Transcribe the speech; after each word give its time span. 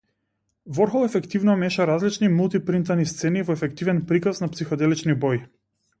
Ворхол 0.77 1.05
ефективно 1.09 1.55
меша 1.63 1.85
различни 1.91 2.31
мулти-принтани 2.39 3.07
сцени 3.11 3.45
во 3.51 3.57
ефективен 3.59 4.03
приказ 4.13 4.45
на 4.47 4.51
психоделични 4.55 5.21
бои. 5.27 5.45